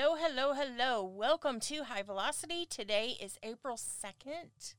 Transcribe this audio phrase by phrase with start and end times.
[0.00, 1.04] Hello, hello, hello.
[1.04, 2.64] Welcome to Chai Velocity.
[2.64, 4.74] Today is April 2nd.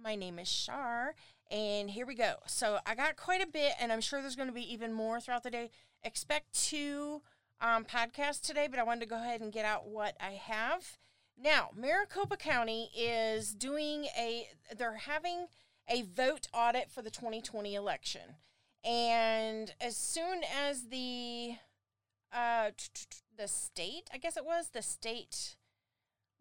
[0.00, 1.16] My name is Shar,
[1.50, 2.34] and here we go.
[2.46, 5.18] So, I got quite a bit, and I'm sure there's going to be even more
[5.18, 5.72] throughout the day.
[6.04, 7.20] Expect two
[7.60, 10.98] um, podcasts today, but I wanted to go ahead and get out what I have.
[11.36, 15.46] Now, Maricopa County is doing a, they're having
[15.88, 18.36] a vote audit for the 2020 election.
[18.84, 21.56] And as soon as the,
[22.32, 22.70] uh,
[23.40, 25.56] the state, I guess it was the state,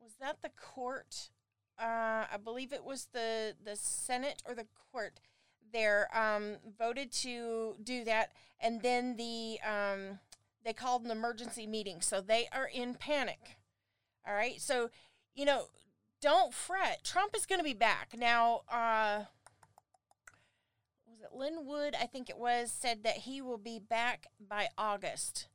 [0.01, 1.29] was that the court?
[1.81, 5.21] Uh, I believe it was the the Senate or the court
[5.71, 10.19] there um, voted to do that, and then the um,
[10.65, 13.55] they called an emergency meeting, so they are in panic.
[14.27, 14.89] All right, so
[15.33, 15.67] you know,
[16.21, 17.05] don't fret.
[17.05, 18.63] Trump is going to be back now.
[18.69, 19.23] Uh,
[21.07, 21.95] was it Lin Wood?
[21.99, 25.47] I think it was said that he will be back by August.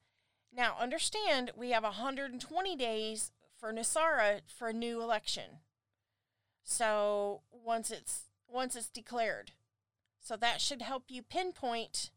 [0.56, 5.58] Now, understand we have 120 days for NESARA for a new election.
[6.62, 9.52] So once it's once it's declared,
[10.20, 12.10] so that should help you pinpoint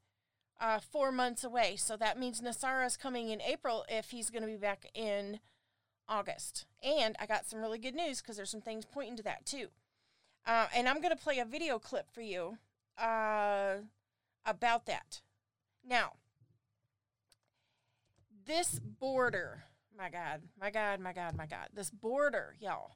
[0.60, 1.76] uh, four months away.
[1.78, 5.40] So that means NESARA is coming in April if he's going to be back in
[6.08, 6.66] August.
[6.84, 9.68] And I got some really good news because there's some things pointing to that too.
[10.46, 12.58] Uh, and I'm going to play a video clip for you
[12.98, 13.78] uh,
[14.46, 15.22] about that.
[15.86, 16.14] Now,
[18.48, 19.64] this border,
[19.96, 22.92] my God, my God, my God, my God, this border, y'all.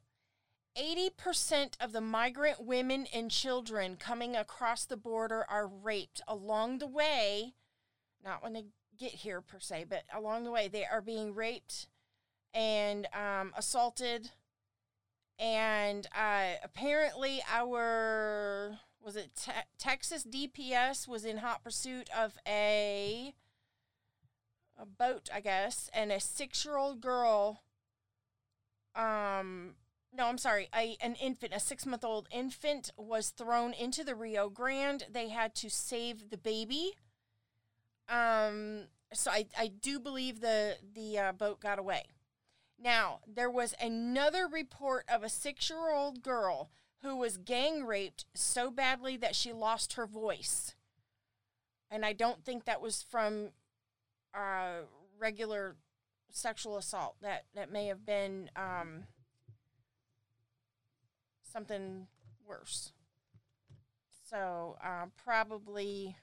[0.77, 6.87] 80% of the migrant women and children coming across the border are raped along the
[6.87, 7.55] way.
[8.23, 8.65] Not when they
[8.97, 11.87] get here, per se, but along the way, they are being raped
[12.53, 14.31] and um, assaulted.
[15.37, 23.33] And uh, apparently, our was it te- Texas DPS was in hot pursuit of a
[24.81, 27.61] a boat, I guess, and a six year old girl.
[28.95, 29.75] Um,
[30.13, 34.15] no, I'm sorry, a an infant, a six month old infant, was thrown into the
[34.15, 35.05] Rio Grande.
[35.09, 36.93] They had to save the baby.
[38.09, 42.03] Um, so I I do believe the the uh, boat got away.
[42.77, 46.71] Now there was another report of a six year old girl
[47.03, 50.75] who was gang raped so badly that she lost her voice.
[51.89, 53.49] And I don't think that was from
[54.33, 54.85] uh,
[55.19, 55.75] regular
[56.31, 57.15] sexual assault.
[57.21, 59.03] That that may have been um,
[61.43, 62.07] something
[62.47, 62.93] worse.
[64.29, 66.15] So uh, probably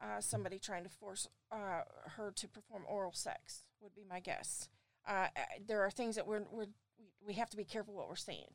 [0.00, 1.82] uh, somebody trying to force uh,
[2.16, 4.68] her to perform oral sex would be my guess.
[5.06, 5.26] Uh,
[5.66, 6.66] there are things that we're, we're
[7.26, 8.54] we have to be careful what we're saying.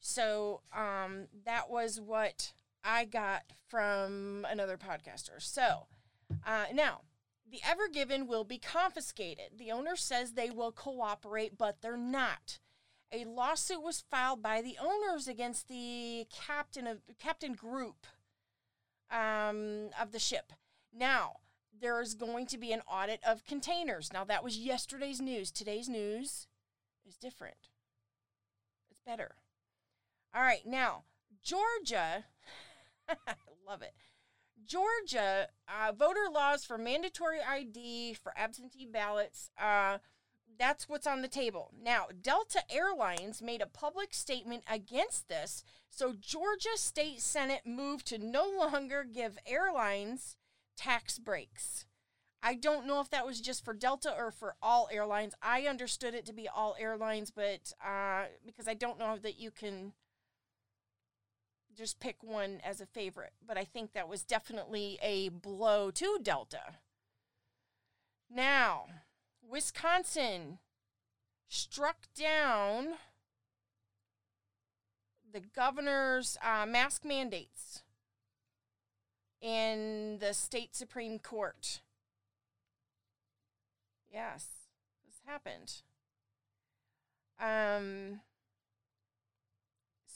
[0.00, 2.52] So um, that was what
[2.84, 5.40] I got from another podcaster.
[5.40, 5.86] So
[6.46, 7.00] uh, now
[7.50, 9.58] the Ever Given will be confiscated.
[9.58, 12.58] The owner says they will cooperate, but they're not.
[13.12, 18.06] A lawsuit was filed by the owners against the captain of captain group
[19.10, 20.52] um, of the ship.
[20.92, 21.36] Now
[21.78, 24.12] there is going to be an audit of containers.
[24.12, 25.52] Now that was yesterday's news.
[25.52, 26.48] Today's news
[27.06, 27.68] is different.
[28.90, 29.36] It's better.
[30.34, 31.04] All right, now
[31.42, 32.24] Georgia,
[33.08, 33.34] I
[33.66, 33.94] love it.
[34.66, 39.50] Georgia uh, voter laws for mandatory ID for absentee ballots.
[39.60, 39.98] Uh,
[40.58, 41.70] that's what's on the table.
[41.80, 48.18] Now, Delta Airlines made a public statement against this, so Georgia State Senate moved to
[48.18, 50.36] no longer give airlines
[50.76, 51.86] tax breaks.
[52.42, 55.34] I don't know if that was just for Delta or for all airlines.
[55.42, 59.50] I understood it to be all airlines, but uh, because I don't know that you
[59.50, 59.92] can
[61.76, 66.18] just pick one as a favorite, but I think that was definitely a blow to
[66.22, 66.76] Delta.
[68.30, 68.86] Now,
[69.48, 70.58] Wisconsin
[71.48, 72.94] struck down
[75.32, 77.82] the governor's uh, mask mandates
[79.40, 81.80] in the state Supreme Court.
[84.10, 84.46] Yes,
[85.04, 85.82] this happened.
[87.38, 88.20] Um,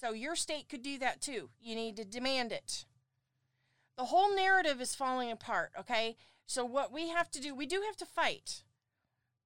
[0.00, 1.50] so your state could do that too.
[1.61, 2.87] You need to demand it.
[3.99, 6.17] The whole narrative is falling apart, okay?
[6.47, 8.62] So what we have to do, we do have to fight.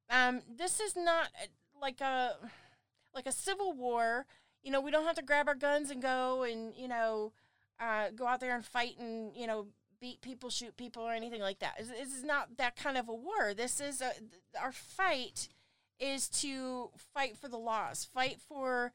[0.08, 1.46] Um, this is not uh,
[1.80, 2.36] like a
[3.14, 4.26] like a civil war.
[4.62, 7.32] You know, we don't have to grab our guns and go and you know
[7.80, 9.66] uh, go out there and fight and you know
[10.00, 11.78] beat people, shoot people, or anything like that.
[11.78, 13.54] This, is not that kind of a war.
[13.56, 14.12] This is a,
[14.60, 15.48] our fight
[15.98, 18.92] is to fight for the laws, fight for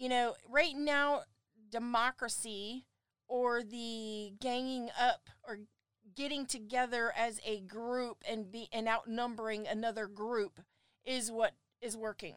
[0.00, 1.22] you know, right now,
[1.70, 2.86] democracy
[3.28, 5.58] or the ganging up or
[6.16, 10.60] getting together as a group and be and outnumbering another group
[11.04, 11.52] is what
[11.82, 12.34] is working.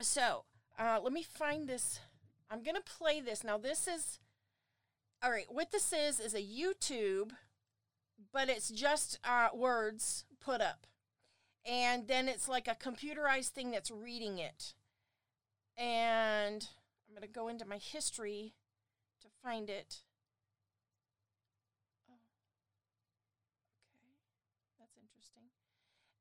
[0.00, 0.44] So
[0.78, 2.00] uh, let me find this.
[2.50, 3.58] I'm gonna play this now.
[3.58, 4.18] This is
[5.22, 5.44] all right.
[5.50, 7.32] What this is is a YouTube,
[8.32, 10.86] but it's just uh, words put up,
[11.66, 14.72] and then it's like a computerized thing that's reading it.
[15.80, 16.68] And
[17.08, 18.52] I'm gonna go into my history
[19.22, 20.02] to find it.
[22.08, 22.20] Oh,
[23.96, 24.12] okay,
[24.78, 25.44] that's interesting.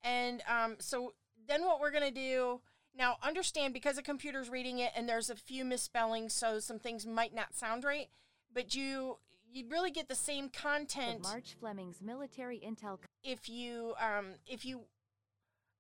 [0.02, 1.14] And um, so
[1.48, 2.62] then what we're gonna do
[2.98, 7.06] now, understand because a computer's reading it and there's a few misspellings, so some things
[7.06, 8.08] might not sound right,
[8.54, 9.18] but you
[9.52, 11.24] you really get the same content.
[11.24, 13.00] March Fleming's military intel.
[13.24, 14.82] If you um if you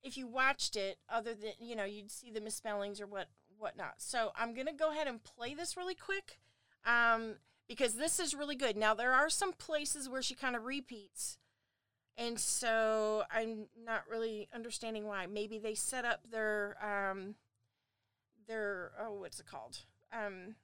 [0.04, 3.28] if you watched it, other than you know you'd see the misspellings or what
[3.60, 3.96] whatnot.
[3.98, 6.40] So I'm gonna go ahead and play this really quick,
[6.86, 7.36] um
[7.68, 8.76] because this is really good.
[8.76, 11.38] Now there are some places where she kind of repeats
[12.20, 15.26] and so I'm not really understanding why.
[15.26, 17.36] Maybe they set up their um,
[18.46, 19.80] their oh, what's it called?
[20.12, 20.56] Um,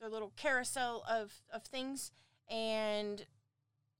[0.00, 2.12] their little carousel of of things
[2.48, 3.26] and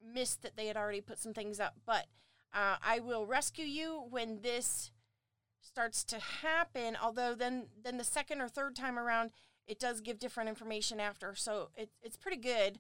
[0.01, 1.75] missed that they had already put some things up.
[1.85, 2.07] But
[2.55, 4.93] uh, I will rescue you when this
[5.61, 6.97] starts to happen.
[7.01, 9.31] Although then then the second or third time around,
[9.67, 11.35] it does give different information after.
[11.35, 12.79] So it, it's pretty good.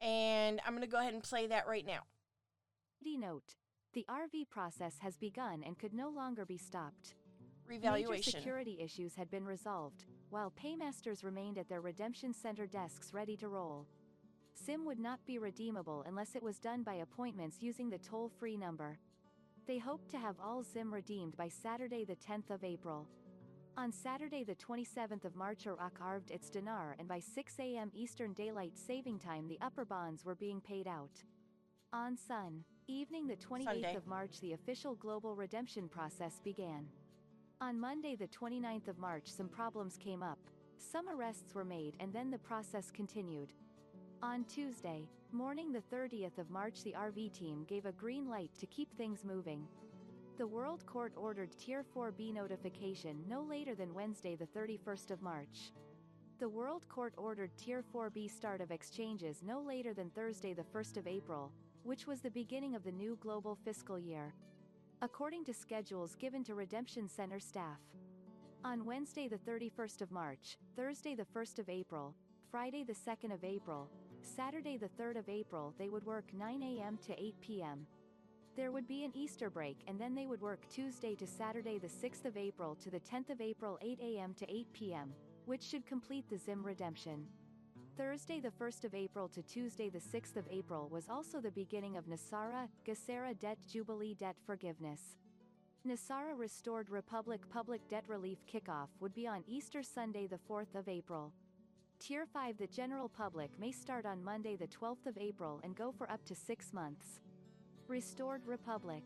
[0.00, 2.00] And I'm going to go ahead and play that right now.
[3.04, 3.56] Note.
[3.94, 7.14] The RV process has begun and could no longer be stopped.
[7.66, 8.10] Revaluation.
[8.12, 13.36] Major security issues had been resolved, while paymasters remained at their redemption center desks ready
[13.36, 13.86] to roll.
[14.64, 18.98] Zim would not be redeemable unless it was done by appointments using the toll-free number.
[19.66, 23.06] They hoped to have all Zim redeemed by Saturday the 10th of April.
[23.76, 27.90] On Saturday the 27th of March Iraq RV'd its dinar and by 6 a.m.
[27.94, 31.22] Eastern Daylight Saving Time the upper bonds were being paid out.
[31.92, 32.64] On Sun.
[32.88, 33.94] Evening the 28th Sunday.
[33.94, 36.86] of March the official global redemption process began.
[37.60, 40.40] On Monday the 29th of March some problems came up.
[40.76, 43.52] Some arrests were made and then the process continued.
[44.22, 48.66] On Tuesday, morning the 30th of March the RV team gave a green light to
[48.66, 49.66] keep things moving.
[50.36, 55.72] The World Court ordered Tier 4B notification no later than Wednesday the 31st of March.
[56.38, 60.96] The World Court ordered Tier 4B start of exchanges no later than Thursday the 1st
[60.98, 61.50] of April,
[61.84, 64.34] which was the beginning of the new global fiscal year.
[65.00, 67.80] According to schedules given to Redemption Center staff.
[68.64, 72.14] On Wednesday the 31st of March, Thursday the 1st of April,
[72.50, 73.88] Friday the 2nd of April,
[74.24, 76.98] Saturday the 3rd of April they would work 9 a.m.
[77.06, 77.86] to 8 p.m.
[78.56, 81.88] There would be an Easter break and then they would work Tuesday to Saturday the
[81.88, 84.34] 6th of April to the 10th of April 8 a.m.
[84.34, 85.12] to 8 p.m.,
[85.46, 87.26] which should complete the Zim redemption.
[87.96, 91.96] Thursday the 1st of April to Tuesday the 6th of April was also the beginning
[91.96, 95.18] of NESARA, GESARA Debt Jubilee Debt Forgiveness.
[95.86, 100.88] NESARA Restored Republic Public Debt Relief Kickoff would be on Easter Sunday the 4th of
[100.88, 101.32] April.
[102.02, 105.92] Tier 5 The general public may start on Monday the 12th of April and go
[105.92, 107.20] for up to six months.
[107.86, 109.04] Restored Republic.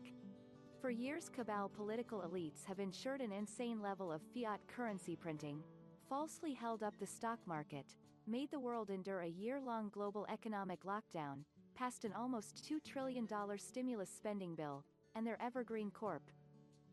[0.81, 5.61] For years cabal political elites have ensured an insane level of fiat currency printing,
[6.09, 7.85] falsely held up the stock market,
[8.25, 11.43] made the world endure a year-long global economic lockdown,
[11.75, 13.27] passed an almost $2 trillion
[13.57, 16.23] stimulus spending bill, and their Evergreen Corp.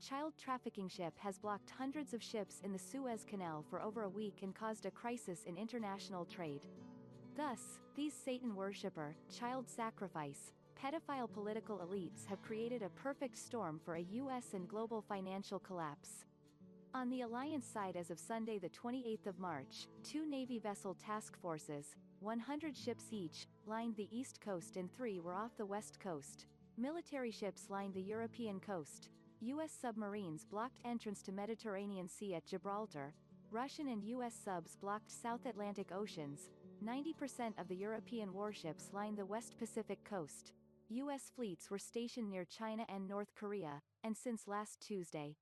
[0.07, 4.09] Child trafficking ship has blocked hundreds of ships in the Suez Canal for over a
[4.09, 6.67] week and caused a crisis in international trade.
[7.35, 13.95] Thus, these Satan worshipper, child sacrifice, pedophile political elites have created a perfect storm for
[13.95, 14.53] a U.S.
[14.53, 16.27] and global financial collapse.
[16.93, 21.35] On the Alliance side as of Sunday the 28th of March, two Navy vessel task
[21.41, 26.45] forces, 100 ships each, lined the east coast and three were off the west coast.
[26.77, 29.09] Military ships lined the European coast.
[29.49, 29.77] U.S.
[29.79, 33.13] submarines blocked entrance to Mediterranean Sea at Gibraltar.
[33.51, 34.35] Russian and U.S.
[34.43, 36.49] subs blocked South Atlantic Oceans.
[36.83, 40.53] 90% of the European warships lined the West Pacific coast.
[40.89, 41.31] U.S.
[41.37, 45.37] fleets were stationed near China and North Korea, and since last Tuesday,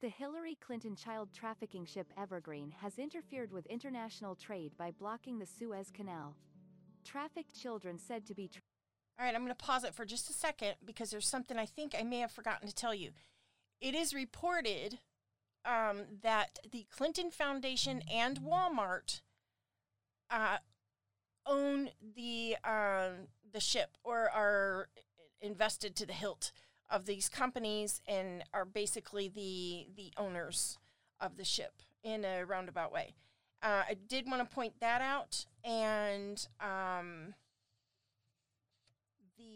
[0.00, 5.46] the Hillary Clinton child trafficking ship Evergreen has interfered with international trade by blocking the
[5.46, 6.34] Suez Canal.
[7.04, 8.50] Trafficked children said to be.
[9.18, 11.66] All right, I'm going to pause it for just a second because there's something I
[11.66, 13.10] think I may have forgotten to tell you.
[13.80, 15.00] It is reported
[15.64, 19.22] um, that the Clinton Foundation and Walmart
[20.30, 20.58] uh,
[21.46, 24.88] own the um, the ship or are
[25.40, 26.52] invested to the hilt
[26.88, 30.78] of these companies and are basically the the owners
[31.20, 33.14] of the ship in a roundabout way.
[33.62, 37.34] Uh, I did want to point that out, and um,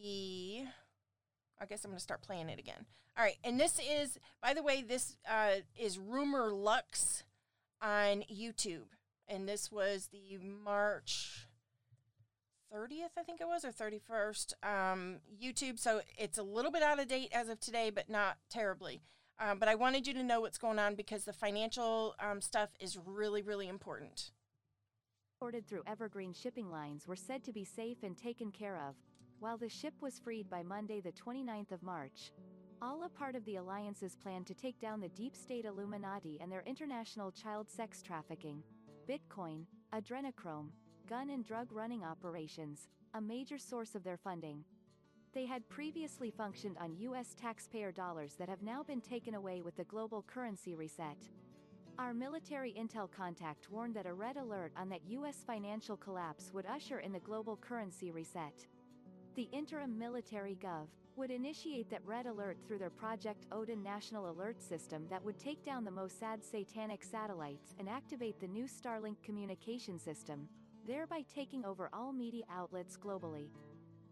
[0.05, 2.87] I guess I'm going to start playing it again.
[3.17, 7.25] All right, and this is, by the way, this uh, is Rumor Lux
[7.83, 8.89] on YouTube,
[9.29, 11.47] and this was the March
[12.75, 15.79] 30th, I think it was, or 31st um, YouTube.
[15.79, 19.03] So it's a little bit out of date as of today, but not terribly.
[19.39, 22.71] Um, but I wanted you to know what's going on because the financial um, stuff
[22.81, 24.31] is really, really important.
[25.41, 28.95] Ordered through Evergreen shipping lines were said to be safe and taken care of,
[29.43, 32.31] while the ship was freed by Monday the 29th of March.
[32.81, 36.51] All a part of the alliance's plan to take down the deep state Illuminati and
[36.51, 38.63] their international child sex trafficking,
[39.09, 40.69] Bitcoin, adrenochrome,
[41.09, 44.63] gun and drug running operations, a major source of their funding.
[45.35, 47.35] They had previously functioned on U.S.
[47.35, 51.19] taxpayer dollars that have now been taken away with the global currency reset.
[51.99, 55.43] Our military intel contact warned that a red alert on that U.S.
[55.45, 58.69] financial collapse would usher in the global currency reset.
[59.35, 64.61] The interim military gov would initiate that red alert through their Project Odin National Alert
[64.61, 69.99] System that would take down the Mossad satanic satellites and activate the new Starlink communication
[69.99, 70.47] system,
[70.87, 73.49] thereby taking over all media outlets globally.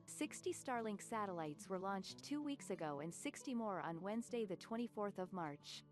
[0.06, 5.18] 60 Starlink satellites were launched two weeks ago and 60 more on Wednesday the 24th
[5.18, 5.84] of March.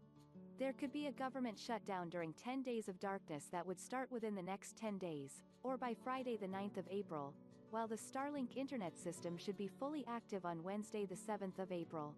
[0.59, 4.35] There could be a government shutdown during 10 days of darkness that would start within
[4.35, 7.35] the next 10 days, or by Friday the 9th of April,
[7.71, 12.15] while the Starlink internet system should be fully active on Wednesday the 7th of April.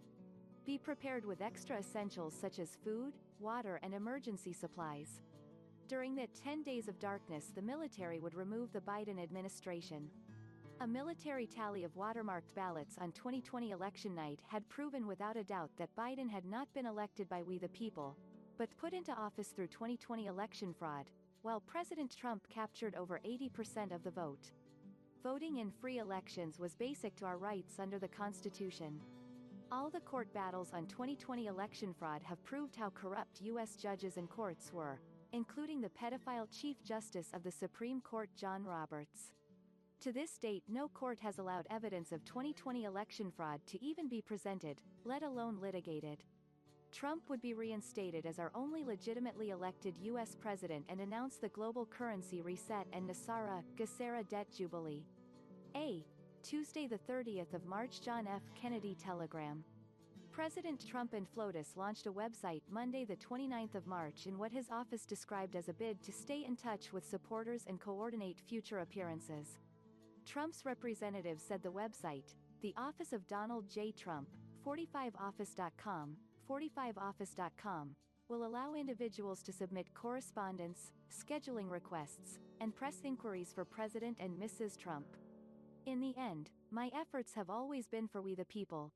[0.64, 5.20] Be prepared with extra essentials such as food, water and emergency supplies.
[5.88, 10.08] During the 10 days of darkness the military would remove the Biden administration.
[10.82, 15.70] A military tally of watermarked ballots on 2020 election night had proven without a doubt
[15.76, 18.16] that Biden had not been elected by we the people,
[18.56, 21.06] but put into office through 2020 election fraud,
[21.42, 24.52] while President Trump captured over 80% of the vote.
[25.22, 28.98] Voting in free elections was basic to our rights under the Constitution.
[29.70, 33.76] All the court battles on 2020 election fraud have proved how corrupt U.S.
[33.76, 34.98] judges and courts were,
[35.34, 39.32] including the pedophile Chief Justice of the Supreme Court John Roberts.
[40.00, 44.22] To this date no court has allowed evidence of 2020 election fraud to even be
[44.22, 46.24] presented, let alone litigated.
[46.92, 50.36] Trump would be reinstated as our only legitimately elected U.S.
[50.40, 55.04] president and announce the global currency reset and NESARA, GESARA debt jubilee.
[55.76, 56.04] A.
[56.42, 58.42] Tuesday the 30th of March John F.
[58.60, 59.62] Kennedy Telegram.
[60.32, 64.70] President Trump and FLOTUS launched a website Monday the 29th of March in what his
[64.70, 69.58] office described as a bid to stay in touch with supporters and coordinate future appearances.
[70.24, 73.92] Trump's representative said the website, the office of Donald J.
[73.92, 74.28] Trump,
[74.64, 76.16] 45office.com,
[76.50, 77.94] 45office.com,
[78.28, 84.76] will allow individuals to submit correspondence, scheduling requests, and press inquiries for President and Mrs.
[84.76, 85.06] Trump.
[85.86, 88.92] In the end, my efforts have always been for we the people.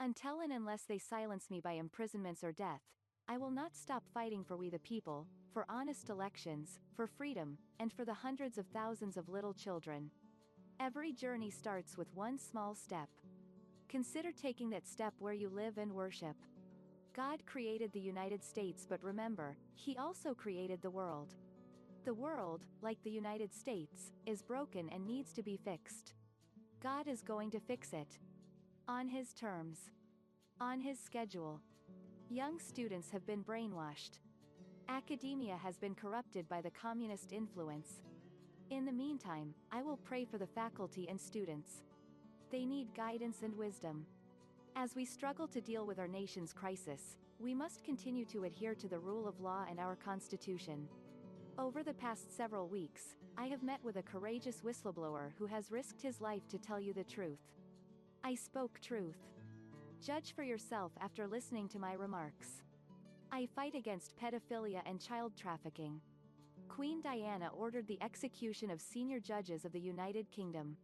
[0.00, 2.80] Until and unless they silence me by imprisonments or death,
[3.28, 7.92] I will not stop fighting for we the people, for honest elections, for freedom, and
[7.92, 10.10] for the hundreds of thousands of little children.
[10.80, 13.08] Every journey starts with one small step.
[13.88, 16.36] Consider taking that step where you live and worship.
[17.14, 21.34] God created the United States but remember, He also created the world.
[22.04, 26.14] The world, like the United States, is broken and needs to be fixed.
[26.82, 28.18] God is going to fix it.
[28.88, 29.90] On His terms.
[30.60, 31.60] On His schedule.
[32.30, 34.20] Young students have been brainwashed.
[34.88, 38.02] Academia has been corrupted by the communist influence.
[38.70, 41.82] In the meantime, I will pray for the faculty and students.
[42.50, 44.06] They need guidance and wisdom.
[44.76, 48.88] As we struggle to deal with our nation's crisis, we must continue to adhere to
[48.88, 50.88] the rule of law and our Constitution.
[51.58, 56.00] Over the past several weeks, I have met with a courageous whistleblower who has risked
[56.00, 57.40] his life to tell you the truth.
[58.24, 59.18] I spoke truth.
[60.04, 62.62] Judge for yourself after listening to my remarks.
[63.32, 66.00] I fight against pedophilia and child trafficking.
[66.68, 70.76] Queen Diana ordered the execution of senior judges of the United Kingdom.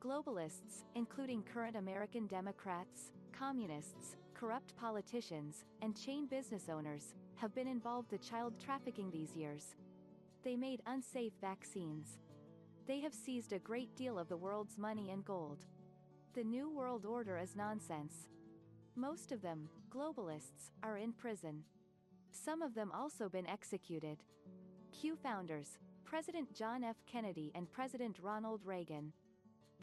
[0.00, 8.12] Globalists, including current American Democrats, communists, corrupt politicians, and chain business owners, have been involved
[8.12, 9.74] in child trafficking these years.
[10.44, 12.18] They made unsafe vaccines.
[12.86, 15.64] They have seized a great deal of the world's money and gold.
[16.34, 18.28] The New World Order is nonsense.
[18.94, 21.64] Most of them, globalists, are in prison.
[22.30, 24.18] Some of them also been executed.
[24.92, 26.96] Q founders, President John F.
[27.10, 29.12] Kennedy and President Ronald Reagan.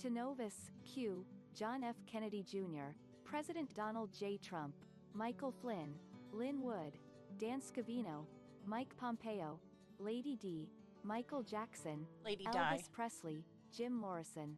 [0.01, 1.95] To Novus, Q, John F.
[2.05, 4.37] Kennedy Jr., President Donald J.
[4.37, 4.73] Trump,
[5.13, 5.93] Michael Flynn,
[6.31, 6.97] Lin Wood,
[7.37, 8.25] Dan Scavino,
[8.65, 9.59] Mike Pompeo,
[9.99, 10.67] Lady D,
[11.03, 12.83] Michael Jackson, Lady Elvis Di.
[12.91, 13.45] Presley,
[13.75, 14.57] Jim Morrison.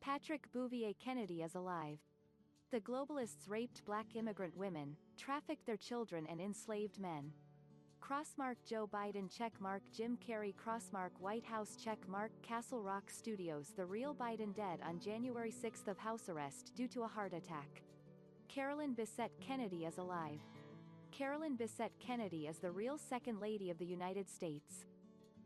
[0.00, 1.98] Patrick Bouvier Kennedy is alive.
[2.70, 7.32] The globalists raped black immigrant women, trafficked their children and enslaved men.
[8.00, 14.14] Crossmark Joe Biden checkmark Jim Carrey crossmark White House checkmark Castle Rock Studios The real
[14.14, 17.82] Biden dead on January 6 of house arrest due to a heart attack.
[18.48, 20.40] Carolyn Bessette Kennedy is alive.
[21.10, 24.86] Carolyn Bessette Kennedy is the real Second Lady of the United States.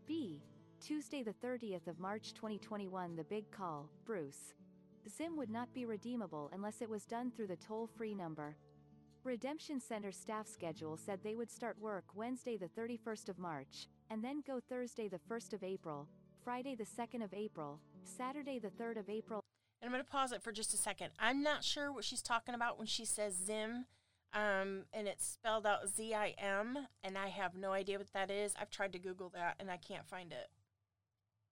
[0.06, 0.40] B.
[0.80, 4.54] Tuesday the 30th of March 2021 The Big Call, Bruce.
[5.08, 8.56] Zim would not be redeemable unless it was done through the toll-free number.
[9.24, 14.22] Redemption Center staff schedule said they would start work Wednesday the 31st of March, and
[14.22, 16.08] then go Thursday the 1st of April,
[16.44, 19.44] Friday the 2nd of April, Saturday the 3rd of April.
[19.80, 21.10] And I'm going to pause it for just a second.
[21.20, 23.86] I'm not sure what she's talking about when she says Zim,
[24.32, 28.30] um, and it's spelled out Z I M, and I have no idea what that
[28.30, 28.54] is.
[28.60, 30.48] I've tried to Google that and I can't find it.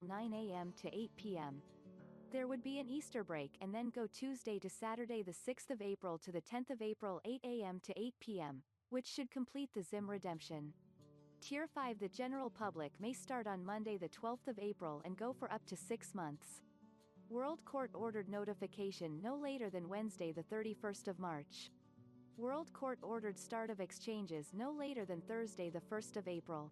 [0.06, 0.72] 9 a.m.
[0.80, 1.62] to 8 p.m.
[2.32, 5.82] There would be an Easter break and then go Tuesday to Saturday the 6th of
[5.82, 7.80] April to the 10th of April 8 a.m.
[7.82, 10.72] to 8 p.m., which should complete the Zim redemption.
[11.40, 15.32] Tier 5 The general public may start on Monday the 12th of April and go
[15.32, 16.62] for up to 6 months.
[17.30, 21.72] World Court ordered notification no later than Wednesday the 31st of March.
[22.36, 26.70] World Court ordered start of exchanges no later than Thursday the 1st of April.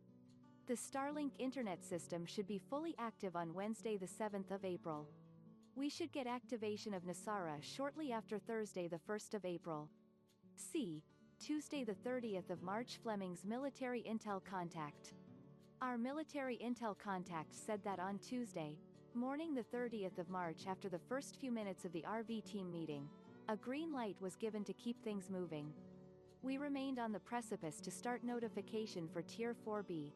[0.69, 5.09] The Starlink internet system should be fully active on Wednesday the 7th of April.
[5.79, 9.89] We should get activation of NESARA shortly after Thursday the 1st of April.
[10.57, 11.05] C.
[11.39, 15.13] Tuesday the 30th of March Fleming's military intel contact.
[15.81, 18.77] Our military intel contact said that on Tuesday,
[19.15, 23.09] morning the 30th of March after the first few minutes of the RV team meeting,
[23.49, 25.73] a green light was given to keep things moving.
[26.43, 30.11] We remained on the precipice to start notification for Tier 4B.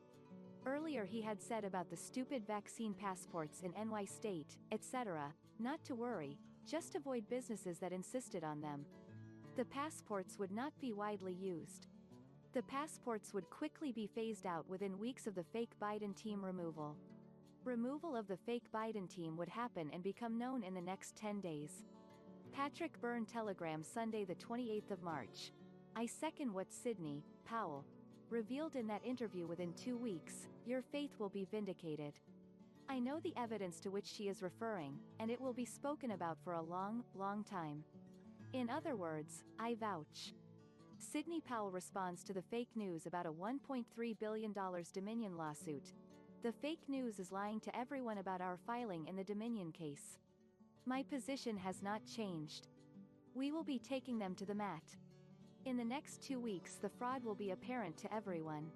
[0.65, 5.95] Earlier he had said about the stupid vaccine passports in NY State, etc., not to
[5.95, 8.85] worry, just avoid businesses that insisted on them.
[9.57, 11.89] The passports would not be widely used.
[12.53, 16.97] The passports would quickly be phased out within weeks of the fake Biden team removal.
[17.65, 21.41] Removal of the fake Biden team would happen and become known in the next 10
[21.41, 21.85] days.
[22.53, 25.53] Patrick Byrne Telegram Sunday the 28th of March.
[25.97, 27.85] I second what Sidney, Powell,
[28.31, 32.15] revealed in that interview within two weeks, your faith will be vindicated.
[32.89, 36.39] I know the evidence to which she is referring, and it will be spoken about
[36.45, 37.85] for a long, long time.
[38.53, 40.35] In other words, I vouch.
[40.99, 43.85] Sidney Powell responds to the fake news about a $1.3
[44.21, 44.55] billion
[44.93, 45.93] Dominion lawsuit.
[46.43, 50.19] The fake news is lying to everyone about our filing in the Dominion case.
[50.87, 52.69] My position has not changed.
[53.35, 54.83] We will be taking them to the mat.
[55.65, 58.67] In the next two weeks the fraud will be apparent to everyone.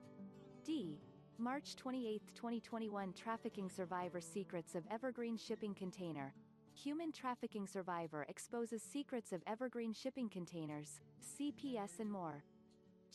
[0.64, 0.99] D.
[1.38, 6.33] March 28, 2021 Trafficking Survivor Secrets of Evergreen Shipping Container.
[6.72, 12.42] Human Trafficking Survivor exposes secrets of Evergreen Shipping Containers, CPS and more.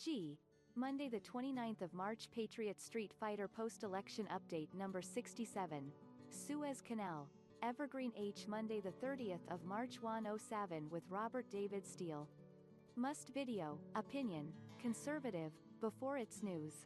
[0.03, 0.37] G.
[0.75, 5.91] Monday the 29th of March Patriot Street Fighter Post-Election Update number 67.
[6.29, 7.27] Suez Canal.
[7.63, 12.27] Evergreen H Monday the 30th of March 107 with Robert David Steele.
[12.95, 16.85] Must video, opinion, conservative, before its news.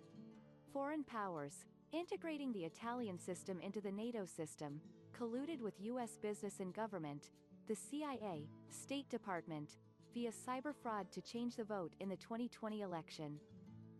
[0.75, 4.81] Foreign powers, integrating the Italian system into the NATO system,
[5.17, 6.17] colluded with U.S.
[6.21, 7.29] business and government,
[7.69, 9.77] the CIA, State Department,
[10.13, 13.39] via cyber fraud to change the vote in the 2020 election.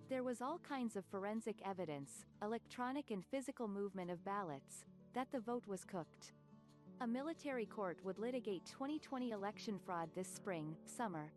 [0.10, 4.84] There was all kinds of forensic evidence, electronic and physical movement of ballots,
[5.14, 6.34] that the vote was cooked.
[7.00, 11.32] A military court would litigate 2020 election fraud this spring, summer.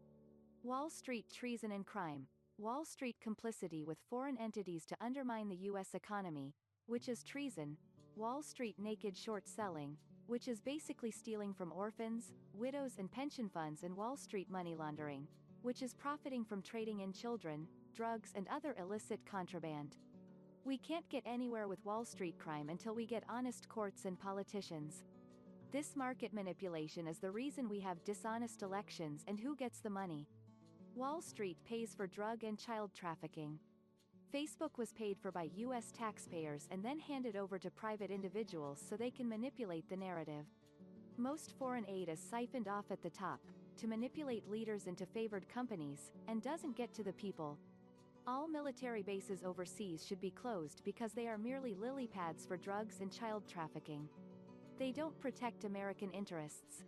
[0.65, 2.27] Wall Street treason and crime.
[2.61, 5.95] Wall Street complicity with foreign entities to undermine the U.S.
[5.95, 7.77] economy, which is treason,
[8.17, 13.85] Wall Street naked short selling, which is basically stealing from orphans, widows and pension funds
[13.85, 15.29] and Wall Street money laundering,
[15.63, 19.97] which is profiting from trading in children, drugs and other illicit contraband.
[20.65, 25.05] We can't get anywhere with Wall Street crime until we get honest courts and politicians.
[25.71, 30.27] This market manipulation is the reason we have dishonest elections and who gets the money.
[30.99, 33.57] Wall Street pays for drug and child trafficking.
[34.35, 35.93] Facebook was paid for by U.S.
[35.97, 40.45] taxpayers and then handed over to private individuals so they can manipulate the narrative.
[41.17, 43.39] Most foreign aid is siphoned off at the top,
[43.77, 47.57] to manipulate leaders into favored companies, and doesn't get to the people.
[48.27, 52.97] All military bases overseas should be closed because they are merely lily pads for drugs
[53.01, 54.09] and child trafficking.
[54.81, 56.83] They don't protect American interests.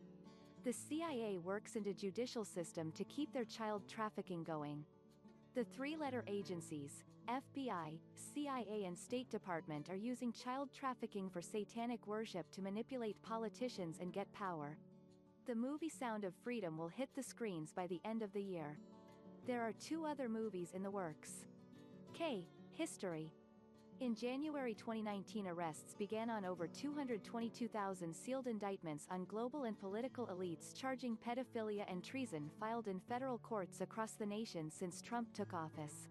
[0.62, 4.84] The CIA works in the judicial system to keep their child trafficking going.
[5.54, 7.98] The three-letter agencies, FBI,
[8.34, 14.12] CIA and State Department are using child trafficking for satanic worship to manipulate politicians and
[14.12, 14.76] get power.
[15.46, 18.76] The movie Sound of Freedom will hit the screens by the end of the year.
[19.46, 21.46] There are two other movies in the works.
[22.12, 22.44] K.
[22.72, 23.32] History.
[24.00, 30.74] In January 2019 arrests began on over 222,000 sealed indictments on global and political elites
[30.74, 36.08] charging pedophilia and treason filed in federal courts across the nation since Trump took office.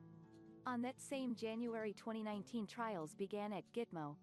[0.67, 4.15] On that same January 2019 trials began at Gitmo.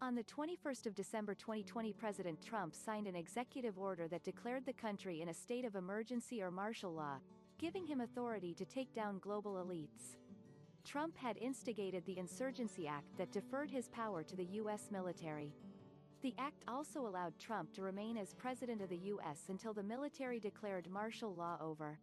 [0.00, 4.72] On the 21st of December 2020 President Trump signed an executive order that declared the
[4.72, 7.18] country in a state of emergency or martial law,
[7.58, 10.16] giving him authority to take down global elites.
[10.84, 14.88] Trump had instigated the Insurgency Act that deferred his power to the U.S.
[14.90, 15.52] military.
[16.22, 19.44] The act also allowed Trump to remain as president of the U.S.
[19.48, 21.98] until the military declared martial law over.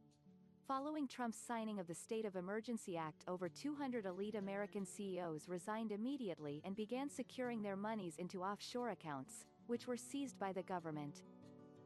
[0.68, 5.92] Following Trump's signing of the State of Emergency Act over 200 elite American CEOs resigned
[5.92, 11.24] immediately and began securing their monies into offshore accounts, which were seized by the government.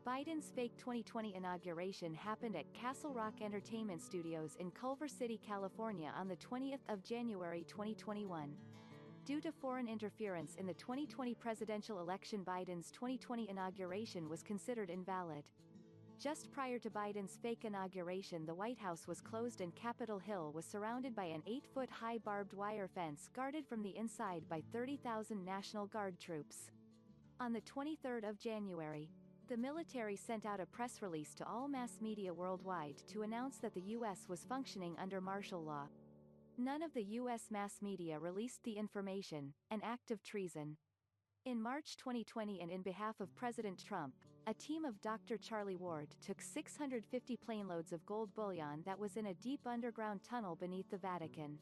[0.06, 6.28] Biden's fake 2020 inauguration happened at Castle Rock Entertainment Studios in Culver City, California on
[6.28, 8.54] the 20th of January 2021.
[9.26, 15.44] Due to foreign interference in the 2020 presidential election Biden's 2020 inauguration was considered invalid.
[16.20, 20.66] Just prior to Biden's fake inauguration the White House was closed and Capitol Hill was
[20.66, 26.20] surrounded by an 8-foot-high barbed wire fence guarded from the inside by 30,000 National Guard
[26.20, 26.70] troops.
[27.40, 29.10] On the 23rd of January,
[29.48, 33.76] the military sent out a press release to all mass media worldwide to announce that
[33.76, 34.26] the U.S.
[34.28, 35.88] was functioning under martial law.
[36.58, 37.44] None of the U.S.
[37.52, 40.78] mass media released the information, an act of treason.
[41.46, 44.16] In March 2020 and in behalf of President Trump,
[44.48, 45.38] a team of Dr.
[45.38, 50.56] Charlie Ward took 650 planeloads of gold bullion that was in a deep underground tunnel
[50.56, 51.60] beneath the Vatican.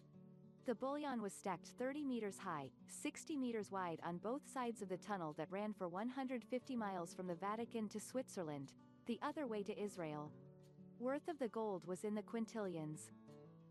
[0.65, 4.95] The bullion was stacked 30 meters high, 60 meters wide on both sides of the
[4.95, 8.71] tunnel that ran for 150 miles from the Vatican to Switzerland,
[9.05, 10.31] the other way to Israel.
[10.99, 13.11] Worth of the gold was in the quintillions.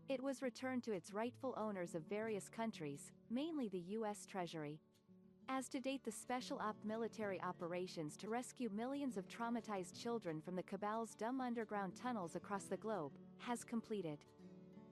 [0.07, 4.27] It was returned to its rightful owners of various countries, mainly the U.S.
[4.27, 4.79] Treasury.
[5.49, 10.55] As to date the Special Op military operations to rescue millions of traumatized children from
[10.55, 14.19] the cabal's dumb underground tunnels across the globe, has completed.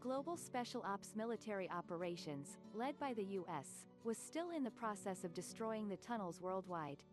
[0.01, 5.31] Global Special Ops military operations, led by the U.S., was still in the process of
[5.35, 7.03] destroying the tunnels worldwide.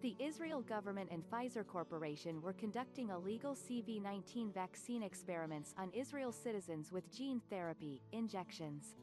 [0.00, 6.92] The Israel government and Pfizer Corporation were conducting illegal CV-19 vaccine experiments on Israel citizens
[6.92, 8.94] with gene therapy injections.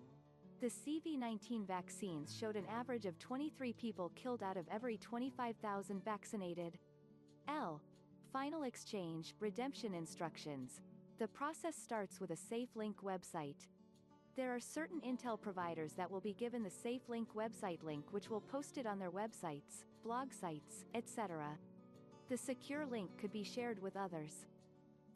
[0.62, 6.78] The CV-19 vaccines showed an average of 23 people killed out of every 25,000 vaccinated.
[7.50, 7.82] L.
[8.32, 10.80] Final exchange, redemption instructions,
[11.20, 13.66] the process starts with a SafeLink website.
[14.36, 18.42] There are certain Intel providers that will be given the SafeLink website link which will
[18.42, 21.58] post it on their websites, blog sites, etc.
[22.30, 24.46] The secure link could be shared with others.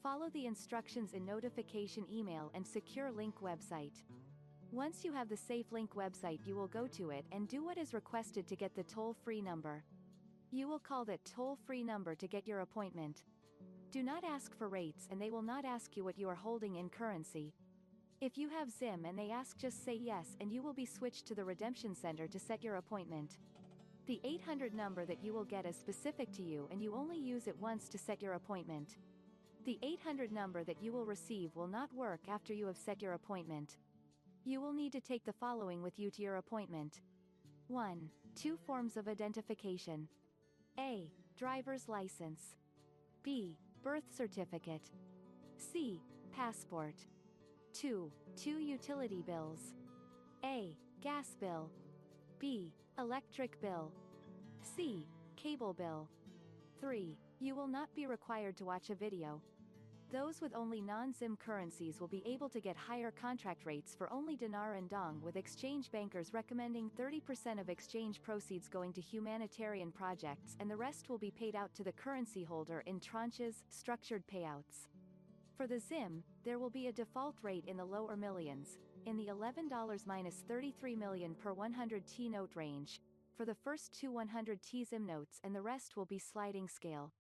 [0.02, 4.02] Follow the instructions in notification email and secure link website.
[4.72, 7.94] Once you have the SafeLink website you will go to it and do what is
[7.94, 9.84] requested to get the toll-free number.
[10.50, 13.22] You will call that toll-free number to get your appointment.
[13.92, 16.76] Do not ask for rates and they will not ask you what you are holding
[16.76, 17.54] in currency.
[18.22, 21.26] If you have Zim and they ask just say yes and you will be switched
[21.28, 23.40] to the redemption center to set your appointment.
[24.08, 27.48] The 800 number that you will get is specific to you and you only use
[27.48, 28.96] it once to set your appointment.
[29.66, 33.14] The 800 number that you will receive will not work after you have set your
[33.14, 33.76] appointment.
[34.46, 37.02] You will need to take the following with you to your appointment.
[37.68, 38.10] 1.
[38.36, 40.08] Two forms of identification.
[40.80, 41.12] A.
[41.38, 42.56] Driver's license.
[43.22, 43.58] B.
[43.84, 44.92] Birth certificate.
[45.58, 46.00] C.
[46.32, 46.94] Passport.
[47.74, 48.12] 2.
[48.36, 49.74] Two utility bills.
[50.46, 50.78] A.
[51.02, 51.68] Gas bill.
[52.38, 52.72] B.
[53.00, 53.92] Electric bill.
[54.62, 55.08] C.
[55.36, 56.08] Cable bill.
[56.80, 57.18] 3.
[57.40, 59.42] You will not be required to watch a video.
[60.12, 64.36] Those with only non-ZIM currencies will be able to get higher contract rates for only
[64.36, 70.58] dinar and dong with exchange bankers recommending 30% of exchange proceeds going to humanitarian projects
[70.60, 74.90] and the rest will be paid out to the currency holder in tranches, structured payouts.
[75.56, 79.28] For the ZIM, there will be a default rate in the lower millions, in the
[79.28, 79.70] $11
[80.06, 83.00] minus 33 million per 100 T note range,
[83.38, 87.14] for the first two 100 T ZIM notes and the rest will be sliding scale.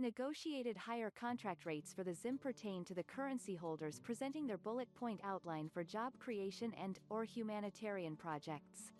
[0.00, 4.88] Negotiated higher contract rates for the ZIM pertain to the currency holders presenting their bullet
[4.94, 8.92] point outline for job creation and or humanitarian projects.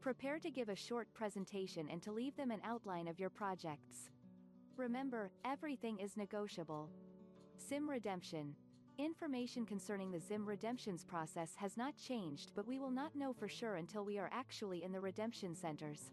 [0.00, 4.10] Prepare to give a short presentation and to leave them an outline of your projects.
[4.76, 6.90] Remember, everything is negotiable.
[7.68, 8.56] ZIM redemption.
[8.98, 13.46] Information concerning the ZIM redemptions process has not changed but we will not know for
[13.46, 16.10] sure until we are actually in the redemption centers.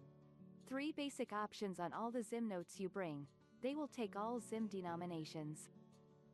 [0.67, 3.25] Three basic options on all the ZIM notes you bring.
[3.61, 5.69] They will take all ZIM denominations.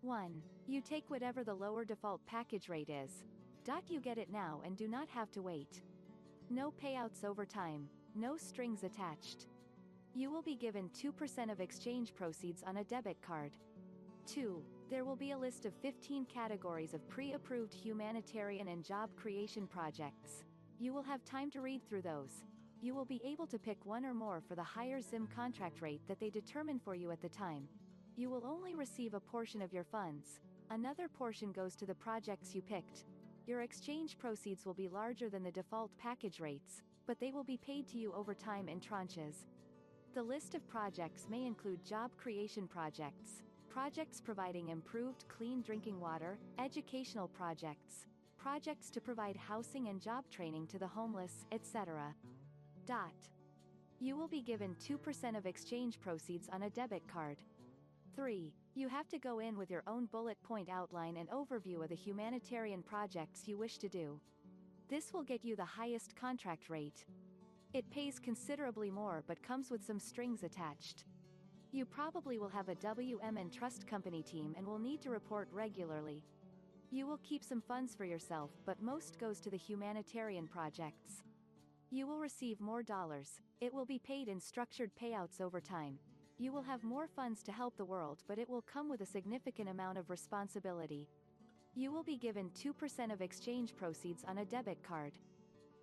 [0.02, 0.42] 1.
[0.68, 3.24] You take whatever the lower default package rate is.
[3.64, 5.82] Dot you get it now and do not have to wait.
[6.50, 9.48] No payouts over time, no strings attached.
[10.14, 13.52] You will be given 2% of exchange proceeds on a debit card.
[14.28, 14.62] 2.
[14.90, 20.44] There will be a list of 15 categories of pre-approved humanitarian and job creation projects.
[20.80, 22.44] You will have time to read through those.
[22.82, 26.02] You will be able to pick one or more for the higher ZIM contract rate
[26.08, 27.68] that they determine for you at the time.
[28.16, 30.40] You will only receive a portion of your funds.
[30.70, 33.06] Another portion goes to the projects you picked.
[33.48, 37.58] Your exchange proceeds will be larger than the default package rates, but they will be
[37.58, 39.46] paid to you over time in tranches.
[40.14, 46.40] The list of projects may include job creation projects, projects providing improved clean drinking water,
[46.58, 48.06] educational projects,
[48.38, 52.16] projects to provide housing and job training to the homeless, etc.
[52.86, 53.30] Dot.
[54.00, 57.38] You will be given 2% of exchange proceeds on a debit card.
[58.16, 58.54] 3.
[58.76, 61.96] You have to go in with your own bullet point outline and overview of the
[61.96, 64.20] humanitarian projects you wish to do.
[64.88, 67.06] This will get you the highest contract rate.
[67.74, 71.06] It pays considerably more but comes with some strings attached.
[71.72, 75.50] You probably will have a WM and trust company team and will need to report
[75.52, 76.24] regularly.
[76.92, 81.24] You will keep some funds for yourself, but most goes to the humanitarian projects.
[81.92, 86.00] You will receive more dollars, it will be paid in structured payouts over time.
[86.38, 89.06] You will have more funds to help the world, but it will come with a
[89.06, 91.08] significant amount of responsibility.
[91.76, 95.14] You will be given 2% of exchange proceeds on a debit card.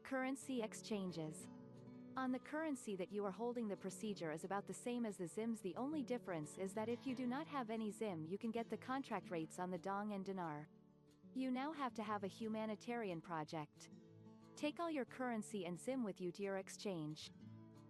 [0.03, 1.47] Currency exchanges.
[2.17, 5.29] On the currency that you are holding the procedure is about the same as the
[5.29, 8.51] ZIMs the only difference is that if you do not have any ZIM you can
[8.51, 10.69] get the contract rates on the dong and dinar.
[11.35, 13.89] You now have to have a humanitarian project.
[14.63, 17.33] Take all your currency and ZIM with you to your exchange.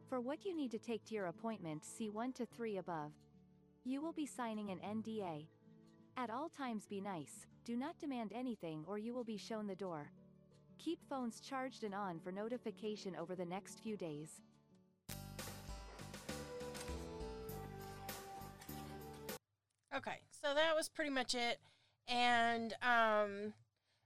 [0.09, 3.13] For what you need to take to your appointment see 1 to 3 above.
[3.85, 5.49] You will be signing an NDA.
[6.17, 9.75] At all times be nice, do not demand anything or you will be shown the
[9.75, 10.11] door.
[10.79, 14.41] Keep phones charged and on for notification over the next few days.
[19.95, 21.59] Okay, so that was pretty much it.
[22.09, 23.53] And um,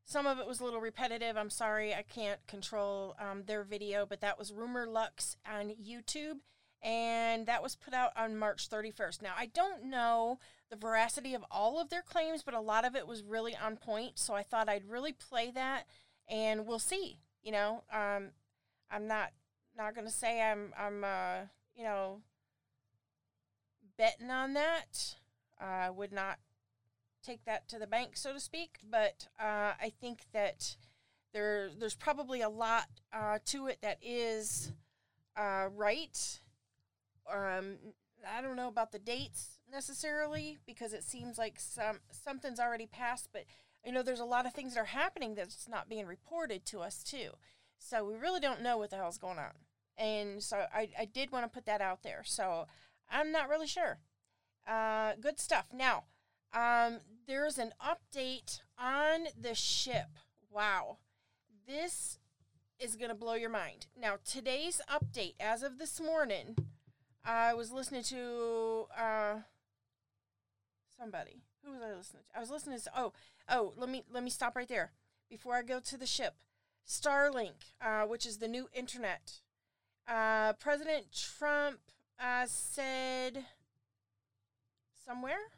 [0.07, 1.37] some of it was a little repetitive.
[1.37, 6.39] I'm sorry, I can't control um, their video, but that was Rumor Lux on YouTube.
[6.83, 9.21] And that was put out on March 31st.
[9.21, 10.39] Now, I don't know
[10.71, 13.77] the veracity of all of their claims, but a lot of it was really on
[13.77, 14.19] point.
[14.19, 15.87] So I thought I'd really play that
[16.29, 17.19] and we'll see.
[17.43, 18.31] You know, um,
[18.91, 19.31] I'm not
[19.77, 22.21] not to say I'm I'm uh, you know
[23.99, 25.17] betting on that.
[25.59, 26.39] I would not
[27.27, 28.79] take that to the bank, so to speak.
[28.89, 30.77] But uh, I think that
[31.33, 34.73] there there's probably a lot uh, to it that is
[35.37, 36.41] uh, right.
[37.33, 37.77] Um,
[38.27, 43.29] I don't know about the dates necessarily because it seems like some something's already passed,
[43.33, 43.45] but
[43.85, 46.81] you know there's a lot of things that are happening that's not being reported to
[46.81, 47.31] us too.
[47.79, 49.53] So we really don't know what the hell's going on.
[49.99, 52.23] And so I, I did want to put that out there.
[52.25, 52.67] So
[53.11, 53.99] I'm not really sure.
[54.67, 55.67] Uh, good stuff.
[55.73, 56.05] Now,
[56.53, 60.19] um, there's an update on the ship.
[60.51, 60.99] Wow.
[61.67, 62.19] This
[62.79, 63.87] is going to blow your mind.
[64.01, 66.57] Now, today's update, as of this morning,
[67.25, 69.35] I was listening to uh,
[70.97, 71.43] somebody.
[71.65, 72.37] Who was I listening to?
[72.37, 72.91] I was listening to.
[72.97, 73.13] Oh,
[73.49, 73.73] oh.
[73.77, 74.93] Let me let me stop right there
[75.29, 76.35] before I go to the ship.
[76.87, 79.41] Starlink, uh, which is the new internet.
[80.07, 81.79] Uh, President Trump
[82.21, 83.45] uh, said
[85.05, 85.51] somewhere.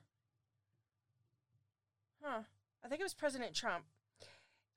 [2.28, 2.42] Huh.
[2.84, 3.84] I think it was President Trump.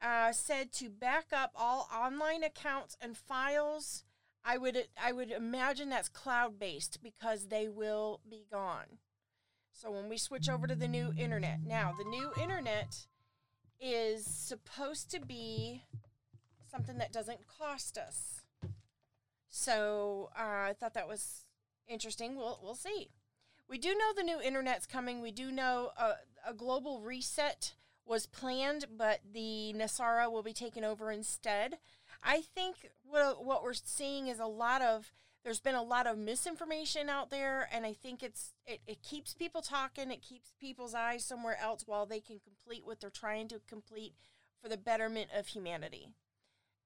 [0.02, 4.04] Uh, said to back up all online accounts and files.
[4.44, 9.00] I would I would imagine that's cloud based because they will be gone.
[9.74, 13.06] So when we switch over to the new internet, now the new internet
[13.80, 15.84] is supposed to be
[16.72, 18.42] something that doesn't cost us.
[19.50, 21.46] So uh, I thought that was
[21.88, 22.38] interesting.
[22.38, 23.10] We'll we'll see.
[23.70, 25.22] We do know the new internet's coming.
[25.22, 26.14] We do know a,
[26.47, 27.73] a global reset
[28.06, 31.77] was planned, but the NESARA will be taken over instead.
[32.23, 35.12] I think what what we're seeing is a lot of
[35.43, 39.34] there's been a lot of misinformation out there and I think it's it, it keeps
[39.34, 43.47] people talking, it keeps people's eyes somewhere else while they can complete what they're trying
[43.49, 44.13] to complete
[44.62, 46.10] for the betterment of humanity.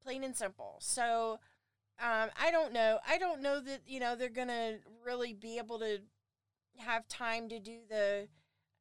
[0.02, 0.78] Plain and simple.
[0.80, 1.40] So
[2.00, 3.00] um, I don't know.
[3.08, 6.00] I don't know that, you know, they're gonna really be able to
[6.78, 8.28] have time to do the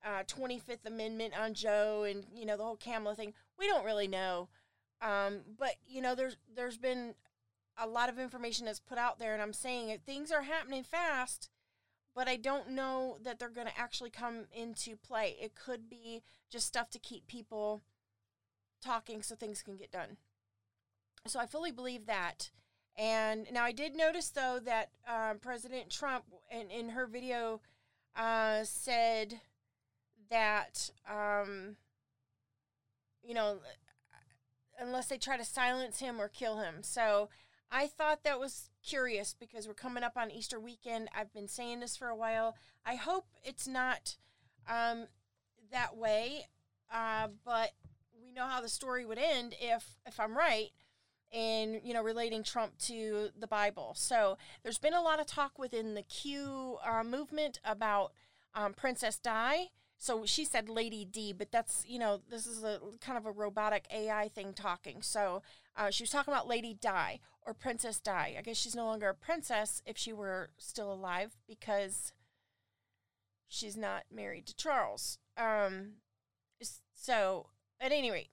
[0.04, 3.32] uh, 25th Amendment on Joe and you know the whole Kamala thing.
[3.58, 4.48] We don't really know,
[5.00, 7.14] um, but you know there's there's been
[7.76, 11.48] a lot of information that's put out there, and I'm saying things are happening fast,
[12.14, 15.36] but I don't know that they're going to actually come into play.
[15.40, 17.82] It could be just stuff to keep people
[18.82, 20.18] talking so things can get done.
[21.26, 22.50] So I fully believe that.
[22.96, 27.60] And now I did notice though that um, President Trump, in, in her video,
[28.14, 29.40] uh, said
[30.30, 31.76] that um,
[33.22, 33.58] you know
[34.78, 36.82] unless they try to silence him or kill him.
[36.82, 37.28] So
[37.70, 41.08] I thought that was curious because we're coming up on Easter weekend.
[41.16, 42.56] I've been saying this for a while.
[42.84, 44.16] I hope it's not
[44.68, 45.06] um,
[45.72, 46.46] that way,
[46.92, 47.72] uh, but
[48.22, 50.70] we know how the story would end if if I'm right
[51.32, 53.92] in you know relating Trump to the Bible.
[53.96, 58.12] So there's been a lot of talk within the Q uh, movement about
[58.54, 59.70] um, Princess Di.
[60.04, 63.30] So she said Lady D, but that's you know this is a kind of a
[63.30, 65.00] robotic AI thing talking.
[65.00, 65.40] So
[65.74, 68.36] uh, she was talking about Lady Di or Princess Di.
[68.38, 72.12] I guess she's no longer a princess if she were still alive because
[73.48, 75.16] she's not married to Charles.
[75.38, 75.92] Um,
[76.94, 77.46] so
[77.80, 78.28] at any rate,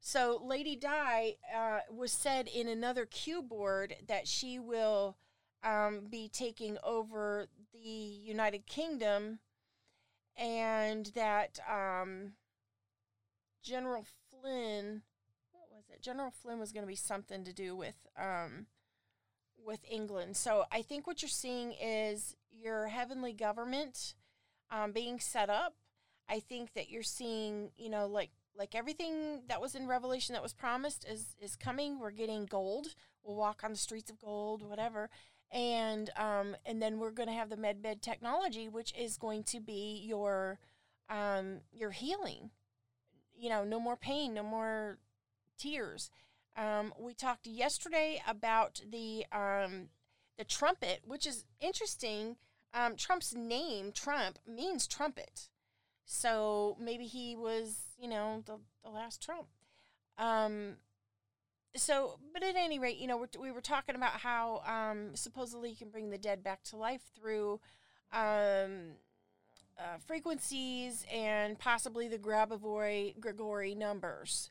[0.00, 5.18] so Lady Di uh, was said in another Q board that she will
[5.62, 9.40] um, be taking over the United Kingdom,
[10.36, 12.32] and that um,
[13.62, 15.02] General Flynn,
[15.52, 16.02] what was it?
[16.02, 18.66] General Flynn was going to be something to do with um,
[19.64, 20.36] with England.
[20.36, 24.14] So I think what you're seeing is your heavenly government
[24.70, 25.74] um, being set up.
[26.28, 30.42] I think that you're seeing, you know, like like everything that was in Revelation that
[30.42, 31.98] was promised is is coming.
[31.98, 32.88] We're getting gold.
[33.22, 35.08] We'll walk on the streets of gold, whatever.
[35.52, 39.60] And um, and then we're going to have the MedBed technology, which is going to
[39.60, 40.58] be your
[41.10, 42.50] um, your healing.
[43.36, 44.98] You know, no more pain, no more
[45.58, 46.10] tears.
[46.56, 49.88] Um, we talked yesterday about the um,
[50.38, 52.36] the trumpet, which is interesting.
[52.74, 55.48] Um, Trump's name, Trump, means trumpet.
[56.04, 59.48] So maybe he was, you know, the, the last Trump.
[61.74, 65.70] So, but at any rate, you know, we're, we were talking about how um, supposedly
[65.70, 67.60] you can bring the dead back to life through
[68.12, 68.96] um,
[69.78, 74.50] uh, frequencies and possibly the Grabovoi Grigori numbers.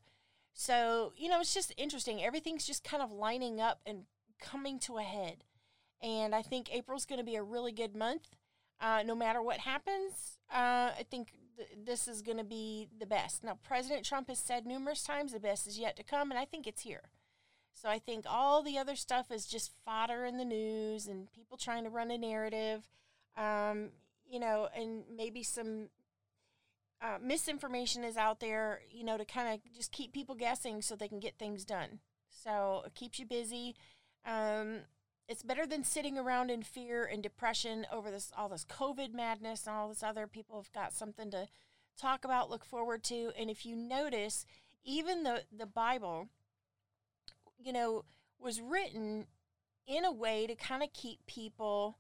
[0.53, 2.23] So, you know, it's just interesting.
[2.23, 4.05] Everything's just kind of lining up and
[4.39, 5.43] coming to a head.
[6.01, 8.35] And I think April's going to be a really good month.
[8.79, 11.33] Uh, no matter what happens, uh, I think
[11.85, 13.43] this is going to be the best.
[13.43, 16.45] Now, President Trump has said numerous times the best is yet to come, and I
[16.45, 17.09] think it's here.
[17.73, 21.57] So I think all the other stuff is just fodder in the news and people
[21.57, 22.87] trying to run a narrative,
[23.37, 23.89] um,
[24.29, 25.89] you know, and maybe some
[27.01, 30.95] uh, misinformation is out there, you know, to kind of just keep people guessing so
[30.95, 31.99] they can get things done.
[32.29, 33.75] So it keeps you busy.
[34.25, 34.81] Um,
[35.31, 39.65] it's better than sitting around in fear and depression over this all this COVID madness
[39.65, 41.47] and all this other people have got something to
[41.97, 43.31] talk about, look forward to.
[43.39, 44.45] And if you notice,
[44.83, 46.27] even the the Bible,
[47.57, 48.03] you know,
[48.39, 49.27] was written
[49.87, 51.97] in a way to kind of keep people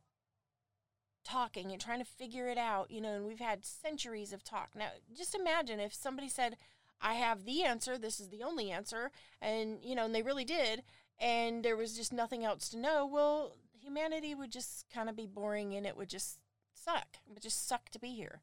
[1.23, 4.71] talking and trying to figure it out, you know, and we've had centuries of talk.
[4.75, 6.57] Now, just imagine if somebody said,
[6.99, 9.09] I have the answer, this is the only answer,
[9.41, 10.83] and you know, and they really did,
[11.21, 15.27] and there was just nothing else to know, well, humanity would just kind of be
[15.27, 16.39] boring and it would just
[16.73, 17.17] suck.
[17.27, 18.41] It would just suck to be here.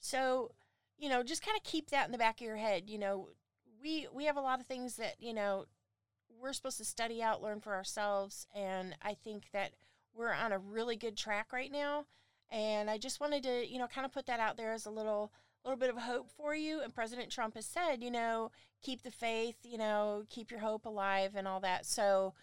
[0.00, 0.52] So,
[0.98, 2.88] you know, just kind of keep that in the back of your head.
[2.88, 3.28] You know,
[3.82, 5.66] we we have a lot of things that, you know,
[6.40, 9.72] we're supposed to study out, learn for ourselves, and I think that
[10.14, 12.06] we're on a really good track right now.
[12.50, 14.90] And I just wanted to, you know, kind of put that out there as a
[14.90, 15.32] little
[15.64, 16.80] little bit of hope for you.
[16.80, 18.50] And President Trump has said, you know,
[18.82, 21.86] keep the faith, you know, keep your hope alive and all that.
[21.86, 22.34] So,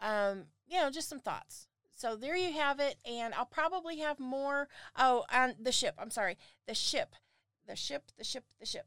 [0.00, 1.68] um, you know, just some thoughts.
[1.94, 2.96] So there you have it.
[3.04, 4.68] And I'll probably have more.
[4.96, 5.94] Oh, on the ship.
[5.98, 6.38] I'm sorry.
[6.66, 7.14] The ship.
[7.66, 8.86] The ship, the ship, the ship.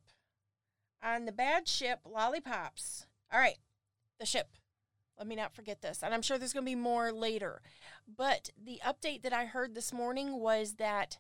[1.04, 3.06] On the bad ship, lollipops.
[3.32, 3.58] All right.
[4.20, 4.48] The ship.
[5.18, 6.02] Let me not forget this.
[6.02, 7.62] And I'm sure there's going to be more later.
[8.08, 11.20] But the update that I heard this morning was that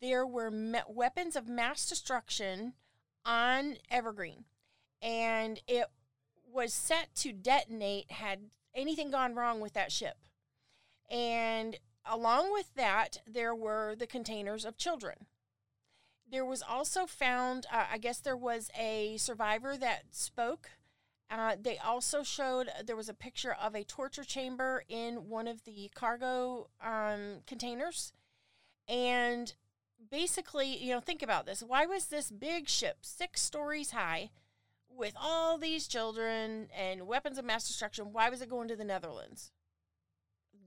[0.00, 2.74] there were me- weapons of mass destruction
[3.24, 4.44] on Evergreen,
[5.02, 5.86] and it
[6.50, 10.16] was set to detonate had anything gone wrong with that ship.
[11.10, 15.26] And along with that, there were the containers of children.
[16.30, 20.70] There was also found, uh, I guess there was a survivor that spoke.
[21.30, 25.64] Uh, they also showed there was a picture of a torture chamber in one of
[25.64, 28.12] the cargo um, containers.
[28.86, 29.54] And
[30.10, 31.62] basically, you know, think about this.
[31.62, 34.30] Why was this big ship, six stories high,
[34.88, 38.84] with all these children and weapons of mass destruction, why was it going to the
[38.84, 39.52] Netherlands?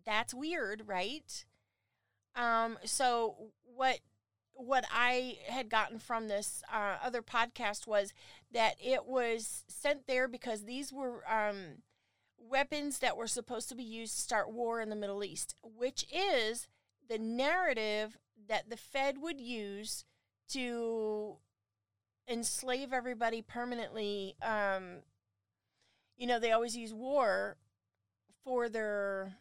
[0.05, 1.45] That's weird, right?
[2.35, 3.99] Um, so what
[4.53, 8.13] what I had gotten from this uh, other podcast was
[8.51, 11.81] that it was sent there because these were um,
[12.37, 16.05] weapons that were supposed to be used to start war in the Middle East, which
[16.13, 16.67] is
[17.09, 18.17] the narrative
[18.47, 20.05] that the Fed would use
[20.49, 21.37] to
[22.27, 24.35] enslave everybody permanently.
[24.41, 24.99] Um,
[26.17, 27.57] you know, they always use war
[28.43, 29.35] for their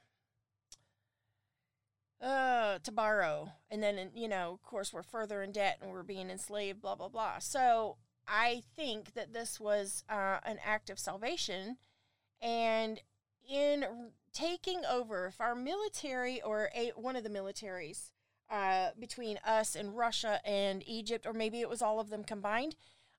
[2.20, 3.53] uh, to borrow.
[3.70, 6.94] And then, you know, of course, we're further in debt and we're being enslaved, blah,
[6.94, 7.38] blah, blah.
[7.38, 7.96] So
[8.26, 11.78] I think that this was uh, an act of salvation.
[12.42, 13.01] And
[13.48, 18.11] in taking over, if our military or a, one of the militaries
[18.51, 22.74] uh, between us and Russia and Egypt, or maybe it was all of them combined,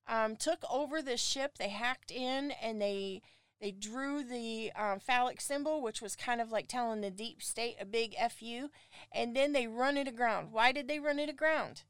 [0.08, 3.22] um, took over this ship, they hacked in and they
[3.62, 7.76] they drew the um, phallic symbol, which was kind of like telling the deep state
[7.80, 8.70] a big fu,
[9.12, 10.52] and then they run it aground.
[10.52, 11.84] Why did they run it aground?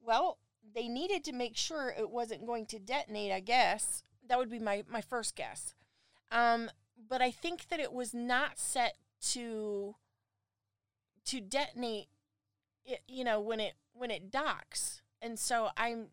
[0.00, 0.38] Well,
[0.72, 3.32] they needed to make sure it wasn't going to detonate.
[3.32, 5.74] I guess that would be my my first guess.
[6.30, 6.70] Um,
[7.08, 8.94] but I think that it was not set
[9.32, 9.96] to
[11.26, 12.06] to detonate.
[13.06, 16.08] You know when it when it docks, and so I'm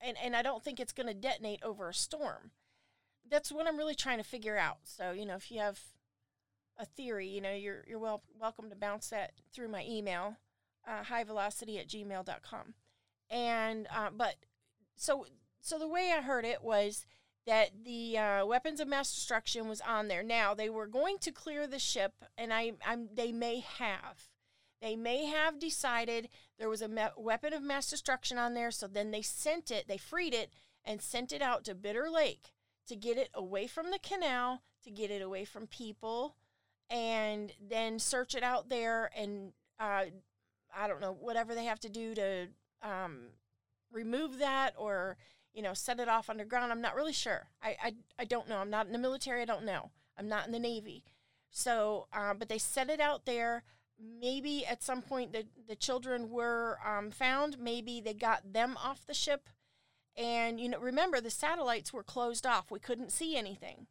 [0.00, 2.52] and and I don't think it's going to detonate over a storm
[3.30, 4.78] that's what I'm really trying to figure out.
[4.84, 5.80] So, you know, if you have
[6.78, 10.36] a theory, you know, you're, you're well, welcome to bounce that through my email,
[10.86, 12.74] uh, chaivelocity at gmail.com.
[13.30, 14.36] And, uh, but
[14.96, 15.26] so,
[15.60, 17.04] so the way I heard it was
[17.46, 20.22] that the uh, weapons of mass destruction was on there.
[20.22, 24.28] Now they were going to clear the ship, and I, I'm, they may have.
[24.80, 28.86] They may have decided there was a me- weapon of mass destruction on there, so
[28.86, 30.52] then they sent it, they freed it,
[30.84, 32.52] and sent it out to Bitter Lake
[32.86, 36.36] to get it away from the canal, to get it away from people,
[36.90, 40.04] and then search it out there and uh,
[40.76, 42.48] I don't know whatever they have to do to
[42.82, 43.28] um,
[43.92, 45.16] remove that or
[45.52, 46.72] you know set it off underground.
[46.72, 47.48] I'm not really sure.
[47.62, 48.58] I, I I don't know.
[48.58, 49.42] I'm not in the military.
[49.42, 49.90] I don't know.
[50.16, 51.04] I'm not in the navy.
[51.50, 53.64] So, uh, but they set it out there.
[54.00, 57.58] Maybe at some point the the children were um, found.
[57.58, 59.48] Maybe they got them off the ship
[60.18, 62.70] and you know, remember the satellites were closed off.
[62.70, 63.86] We couldn't see anything.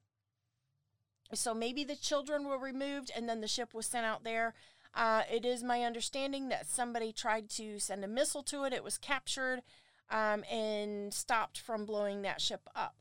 [1.33, 4.53] So maybe the children were removed and then the ship was sent out there.
[4.93, 8.73] Uh, it is my understanding that somebody tried to send a missile to it.
[8.73, 9.61] It was captured
[10.09, 12.95] um, and stopped from blowing that ship up.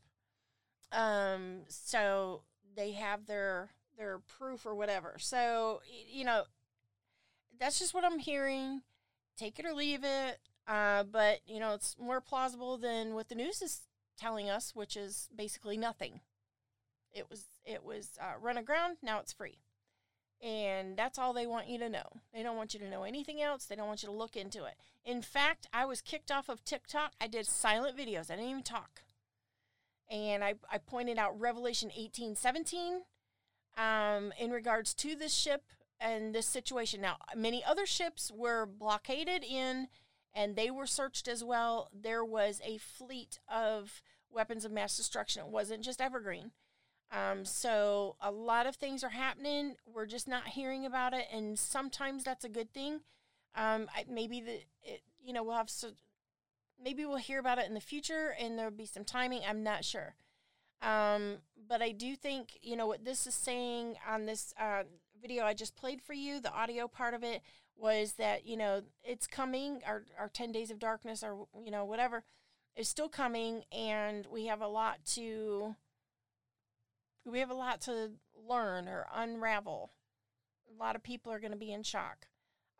[0.91, 2.43] Um, so
[2.75, 5.15] they have their their proof or whatever.
[5.17, 6.43] So you know,
[7.59, 8.81] that's just what I'm hearing.
[9.37, 10.39] Take it or leave it.
[10.67, 13.81] Uh, but you know, it's more plausible than what the news is
[14.19, 16.21] telling us, which is basically nothing.
[17.13, 18.97] It was it was uh, run aground.
[19.01, 19.59] Now it's free,
[20.41, 22.21] and that's all they want you to know.
[22.33, 23.65] They don't want you to know anything else.
[23.65, 24.75] They don't want you to look into it.
[25.05, 27.13] In fact, I was kicked off of TikTok.
[27.21, 28.29] I did silent videos.
[28.29, 29.03] I didn't even talk,
[30.11, 33.03] and I I pointed out Revelation eighteen seventeen,
[33.77, 35.63] um, in regards to this ship
[35.99, 37.01] and this situation.
[37.01, 39.87] Now, many other ships were blockaded in
[40.33, 41.89] and they were searched as well.
[41.93, 45.43] There was a fleet of weapons of mass destruction.
[45.43, 46.51] It wasn't just Evergreen.
[47.11, 49.75] Um, so a lot of things are happening.
[49.85, 53.01] We're just not hearing about it, and sometimes that's a good thing.
[53.55, 55.91] Um, I, maybe the it, you know we'll have so
[56.81, 59.41] maybe we'll hear about it in the future, and there'll be some timing.
[59.47, 60.15] I'm not sure,
[60.81, 61.37] um,
[61.67, 64.83] but I do think you know what this is saying on this uh,
[65.27, 66.39] video I just played for you.
[66.39, 67.41] The audio part of it
[67.75, 71.83] was that you know it's coming our, our 10 days of darkness or you know
[71.83, 72.23] whatever
[72.77, 75.75] is still coming and we have a lot to
[77.25, 78.11] we have a lot to
[78.47, 79.91] learn or unravel.
[80.73, 82.27] A lot of people are going to be in shock.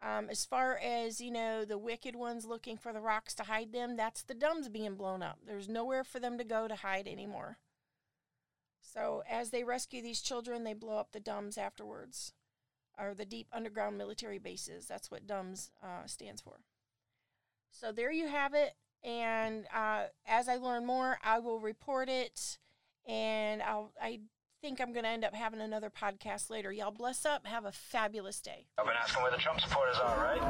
[0.01, 3.73] Um, as far as you know the wicked ones looking for the rocks to hide
[3.73, 5.39] them that's the DUMBs being blown up.
[5.45, 7.57] There's nowhere for them to go to hide anymore.
[8.79, 12.33] So as they rescue these children they blow up the DUMBs afterwards
[12.97, 14.85] are the deep underground military bases.
[14.87, 16.59] That's what DUMBS uh, stands for.
[17.71, 18.73] So there you have it.
[19.03, 22.57] And uh, as I learn more, I will report it.
[23.07, 24.19] And I'll, I
[24.61, 26.71] think I'm going to end up having another podcast later.
[26.71, 27.45] Y'all bless up.
[27.45, 28.65] Have a fabulous day.
[28.77, 30.41] I've been asking where the Trump supporters are, right?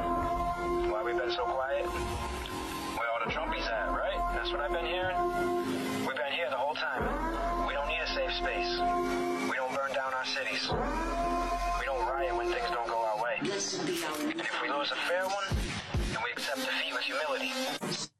[0.89, 1.85] Why we've been so quiet?
[1.85, 4.33] Where all the Trumpies at, right?
[4.33, 5.17] That's what I've been hearing.
[6.07, 7.67] We've been here the whole time.
[7.67, 8.79] We don't need a safe space.
[9.49, 10.69] We don't burn down our cities
[14.89, 18.16] was a fair one, and we accept defeat with humility.